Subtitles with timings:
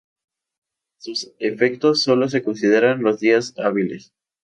[0.97, 4.13] A sus efectos, solo se consideran los días hábiles.